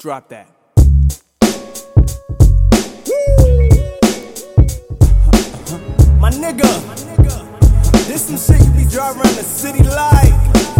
Drop 0.00 0.30
that. 0.30 0.48
My 6.18 6.30
nigga, 6.30 6.64
this 8.06 8.22
some 8.24 8.38
shit 8.38 8.66
you 8.66 8.72
be 8.72 8.90
driving 8.90 9.20
around 9.20 9.36
the 9.36 9.42
city 9.42 9.82
like. 9.82 10.79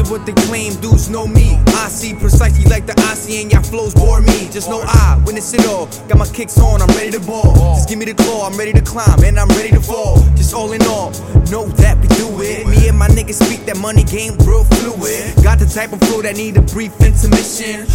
Of 0.00 0.10
what 0.10 0.26
they 0.26 0.32
claim, 0.32 0.74
dudes 0.80 1.08
know 1.08 1.26
me. 1.26 1.56
I 1.68 1.88
see 1.88 2.14
precisely 2.14 2.64
like 2.64 2.86
the 2.86 2.94
I 2.98 3.14
see, 3.14 3.42
and 3.42 3.50
y'all 3.50 3.62
flows 3.62 3.94
bore 3.94 4.20
me. 4.20 4.48
Just 4.50 4.68
know 4.68 4.80
I 4.84 5.20
witness 5.24 5.52
it 5.54 5.66
all. 5.66 5.86
Got 6.08 6.18
my 6.18 6.26
kicks 6.26 6.58
on, 6.58 6.82
I'm 6.82 6.88
ready 6.96 7.10
to 7.12 7.20
ball. 7.20 7.54
Just 7.74 7.88
give 7.88 7.98
me 7.98 8.04
the 8.04 8.14
claw, 8.14 8.46
I'm 8.46 8.56
ready 8.56 8.72
to 8.72 8.82
climb, 8.82 9.22
and 9.24 9.38
I'm 9.38 9.48
ready 9.48 9.70
to 9.70 9.80
fall. 9.80 10.16
Just 10.36 10.54
all 10.54 10.72
in 10.72 10.82
all, 10.82 11.10
know 11.50 11.66
that 11.82 11.98
we 12.00 12.08
do 12.08 12.28
it. 12.42 12.66
Me 12.66 12.88
and 12.88 12.98
my 12.98 13.08
niggas 13.08 13.42
speak 13.42 13.66
that 13.66 13.78
money 13.78 14.04
game 14.04 14.36
real 14.44 14.64
fluid. 14.64 15.34
Got 15.42 15.58
the 15.58 15.66
type 15.66 15.92
of 15.92 16.00
flow 16.00 16.22
that 16.22 16.36
need 16.36 16.56
a 16.56 16.62
brief 16.62 16.92
intermission. 17.00 17.86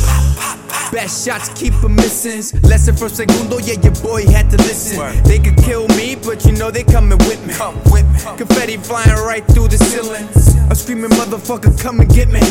Best 0.92 1.26
shots 1.26 1.50
keep 1.60 1.74
them 1.82 1.96
missing. 1.96 2.60
Lesson 2.62 2.96
from 2.96 3.10
Segundo, 3.10 3.58
yeah, 3.60 3.80
your 3.82 3.96
boy 4.04 4.26
had 4.28 4.50
to 4.52 4.58
listen. 4.58 5.00
They 5.24 5.40
could 5.40 5.58
kill 5.58 5.88
me, 5.90 6.16
but 6.16 6.46
you 6.46 6.52
know 6.54 6.70
they 6.70 6.84
coming 6.84 7.18
with 7.30 7.42
me. 7.46 7.54
Confetti 8.38 8.78
flying 8.78 9.16
right 9.26 9.46
through 9.48 9.70
the 9.70 9.78
ceiling. 9.78 10.28
I'm 10.74 10.80
screaming, 10.80 11.12
motherfucker, 11.12 11.80
come 11.80 12.00
and 12.00 12.10
get 12.10 12.30
me. 12.30 12.42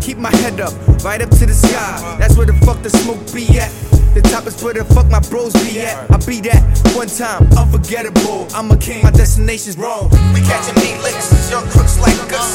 Keep 0.00 0.18
my 0.18 0.30
head 0.36 0.60
up, 0.60 0.72
right 1.02 1.20
up 1.20 1.30
to 1.30 1.44
the 1.44 1.52
sky. 1.52 2.16
That's 2.16 2.36
where 2.36 2.46
the 2.46 2.52
fuck 2.64 2.80
the 2.84 2.90
smoke 2.90 3.18
be 3.34 3.58
at. 3.58 3.72
The 4.14 4.22
top 4.22 4.46
is 4.46 4.62
where 4.62 4.72
the 4.72 4.84
fuck 4.84 5.10
my 5.10 5.18
bros 5.18 5.52
be 5.66 5.80
at. 5.80 6.08
I 6.12 6.16
be 6.18 6.38
that 6.42 6.62
one 6.94 7.08
time, 7.08 7.42
unforgettable. 7.58 8.46
I'm 8.54 8.70
a 8.70 8.76
king, 8.76 9.02
my 9.02 9.10
destination's 9.10 9.76
wrong. 9.76 10.10
We 10.32 10.46
catching 10.46 10.78
meat 10.78 11.02
licks, 11.02 11.50
young 11.50 11.66
crooks 11.70 11.98
like 11.98 12.14
us. 12.38 12.53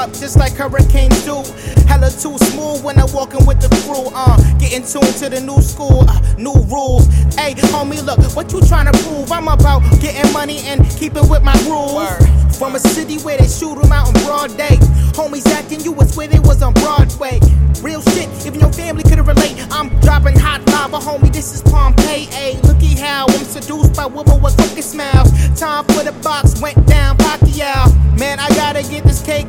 Up 0.00 0.12
just 0.14 0.36
like 0.38 0.54
hurricanes 0.54 1.24
do. 1.24 1.44
Hella 1.86 2.10
too 2.10 2.36
smooth 2.48 2.82
when 2.82 2.98
I'm 2.98 3.12
walking 3.12 3.44
with 3.44 3.60
the 3.60 3.68
crew. 3.84 4.08
Uh, 4.14 4.36
getting 4.58 4.80
tuned 4.80 5.14
to 5.20 5.28
the 5.28 5.40
new 5.40 5.60
school, 5.60 6.08
uh, 6.08 6.20
new 6.38 6.56
rules. 6.72 7.06
Hey, 7.36 7.52
homie, 7.68 8.02
look, 8.04 8.18
what 8.34 8.50
you 8.52 8.60
trying 8.62 8.90
to 8.90 8.96
prove? 9.04 9.30
I'm 9.30 9.48
about 9.48 9.82
getting 10.00 10.32
money 10.32 10.60
and 10.64 10.88
keeping 10.96 11.28
with 11.28 11.42
my 11.42 11.56
rules. 11.68 12.08
From 12.56 12.74
a 12.76 12.78
city 12.78 13.18
where 13.18 13.36
they 13.36 13.48
shoot 13.48 13.76
'em 13.82 13.92
out 13.92 14.08
on 14.08 14.14
broad 14.24 14.56
day. 14.56 14.76
Homies 15.12 15.46
acting 15.52 15.80
you 15.80 15.92
was 15.92 16.16
where 16.16 16.28
they 16.28 16.40
was 16.40 16.62
on 16.62 16.72
Broadway. 16.74 17.38
Real 17.82 18.02
shit, 18.12 18.28
even 18.46 18.60
your 18.60 18.72
family 18.72 19.02
couldn't 19.02 19.26
relate. 19.26 19.56
I'm 19.70 19.88
dropping 20.00 20.38
hot 20.38 20.60
lava, 20.68 20.98
homie. 20.98 21.32
This 21.32 21.52
is 21.54 21.62
Pompeii. 21.62 22.28
Ay, 22.32 22.58
looky 22.64 22.94
how 22.96 23.26
I'm 23.28 23.44
seduced 23.44 23.94
by 23.96 24.06
women 24.06 24.40
with 24.40 24.56
crooked 24.56 24.84
smiles. 24.84 25.30
Time 25.58 25.84
for 25.84 26.04
the 26.04 26.12
box 26.22 26.60
went 26.60 26.78
down, 26.86 27.16
Pacquiao. 27.18 28.18
Man, 28.18 28.38
I 28.38 28.48
gotta 28.50 28.82
get 28.82 29.04
this 29.04 29.22
cake. 29.22 29.48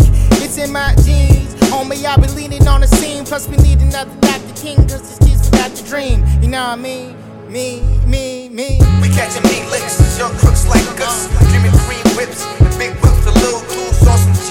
In 0.62 0.72
my 0.72 0.94
jeans. 1.02 1.56
Homie, 1.74 2.06
I 2.06 2.16
been 2.18 2.36
leaning 2.36 2.68
on 2.68 2.82
the 2.82 2.88
scene. 2.88 3.26
Plus, 3.26 3.48
we 3.48 3.58
need 3.58 3.82
another 3.82 4.14
Dr. 4.22 4.54
King, 4.54 4.78
cause 4.86 5.18
these 5.18 5.30
kids 5.30 5.50
forgot 5.50 5.74
to 5.74 5.84
dream. 5.90 6.24
You 6.40 6.50
know 6.50 6.62
what 6.62 6.78
I 6.78 6.82
mean? 6.82 7.18
Me, 7.50 7.82
me, 8.06 8.48
me. 8.50 8.78
We 9.02 9.10
catching 9.10 9.42
meat 9.50 9.66
licks, 9.72 9.98
young 10.20 10.38
crooks 10.38 10.68
like 10.68 10.86
us. 11.02 11.26
Dreaming 11.50 11.74
green 11.90 12.06
whips, 12.14 12.46
and 12.46 12.78
big 12.78 12.94
whips 13.02 13.24
for 13.26 13.32
little. 13.32 13.66
Awesome 14.06 14.34
G 14.34 14.40
shit, 14.46 14.51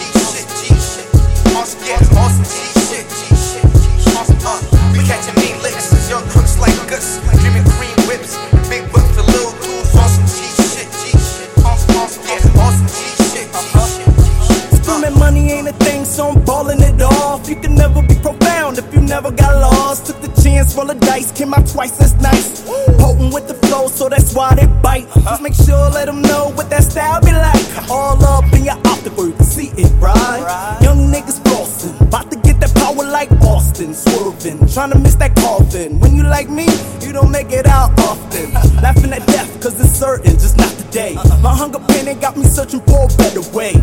Money 15.31 15.53
ain't 15.53 15.69
a 15.69 15.73
thing, 15.75 16.05
so 16.05 16.31
I'm 16.31 16.45
balling 16.45 16.81
it 16.81 17.01
off. 17.01 17.49
You 17.49 17.55
can 17.55 17.77
never 17.77 18.03
be 18.03 18.17
profound 18.17 18.79
if 18.79 18.93
you 18.93 19.01
never 19.01 19.31
got 19.31 19.55
lost. 19.61 20.07
Took 20.07 20.21
the 20.23 20.43
chance, 20.43 20.75
roll 20.75 20.87
the 20.87 20.95
dice, 20.95 21.31
came 21.31 21.55
out 21.55 21.69
twice 21.69 22.01
as 22.01 22.17
nice. 22.17 22.69
Potent 22.99 23.33
with 23.33 23.47
the 23.47 23.55
flow, 23.55 23.87
so 23.87 24.09
that's 24.09 24.35
why 24.35 24.57
they 24.57 24.67
bite. 24.83 25.07
Just 25.23 25.41
make 25.41 25.55
sure, 25.55 25.89
let 25.91 26.07
them 26.07 26.21
know 26.21 26.51
what 26.57 26.69
that 26.71 26.83
style 26.83 27.21
be 27.21 27.31
like. 27.31 27.89
All 27.89 28.21
up 28.25 28.53
in 28.53 28.65
your 28.65 28.75
optical, 28.91 29.29
you 29.29 29.33
can 29.35 29.45
see 29.45 29.71
it, 29.79 29.93
right? 30.01 30.79
Young 30.83 30.99
niggas 31.13 31.39
flossing, 31.47 31.95
about 32.09 32.29
to 32.33 32.37
get 32.41 32.59
that 32.59 32.75
power 32.75 33.07
like 33.07 33.31
Austin. 33.43 33.95
Swerving, 33.95 34.59
trying 34.67 34.91
to 34.91 34.99
miss 34.99 35.15
that 35.15 35.37
coffin. 35.37 36.01
When 36.01 36.17
you 36.17 36.25
like 36.25 36.51
me, 36.51 36.67
you 37.03 37.13
don't 37.13 37.31
make 37.31 37.53
it 37.53 37.69
out 37.69 37.97
often. 38.01 38.53
Laughing 38.83 39.13
at 39.13 39.25
death, 39.29 39.63
cause 39.63 39.79
it's 39.79 39.93
certain, 39.93 40.33
just 40.33 40.57
not 40.57 40.73
today. 40.73 41.15
My 41.41 41.55
hunger 41.55 41.79
pain 41.87 42.09
ain't 42.09 42.21
got 42.21 42.37
me 42.37 42.43
searching 42.47 42.81
for 42.81 43.05
a 43.05 43.09
better 43.17 43.43
way. 43.55 43.75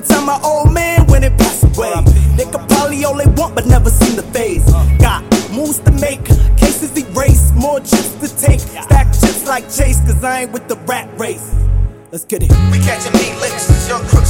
The 0.00 0.14
time 0.14 0.24
my 0.24 0.40
old 0.42 0.72
man 0.72 1.06
when 1.08 1.22
it 1.22 1.36
passed 1.36 1.62
away. 1.76 1.92
They 2.36 2.44
could 2.44 2.66
probably 2.70 3.04
all 3.04 3.16
they 3.16 3.28
want, 3.36 3.54
but 3.54 3.66
never 3.66 3.90
seen 3.90 4.16
the 4.16 4.22
phase. 4.22 4.64
Uh. 4.66 4.96
Got 4.98 5.22
moves 5.52 5.78
to 5.80 5.92
make, 5.92 6.24
cases 6.56 6.96
erase, 6.96 7.52
more 7.52 7.80
chips 7.80 8.14
to 8.20 8.28
take. 8.40 8.60
Stack 8.60 9.12
chips 9.12 9.46
like 9.46 9.64
Chase, 9.64 10.00
cause 10.00 10.24
I 10.24 10.42
ain't 10.42 10.52
with 10.52 10.68
the 10.68 10.76
rat 10.88 11.06
race. 11.18 11.54
Let's 12.12 12.24
get 12.24 12.42
it. 12.42 12.50
We 12.72 12.78
catching 12.78 13.12
meat 13.12 13.36
licks, 13.42 13.88
young 13.88 14.00
crooks 14.06 14.29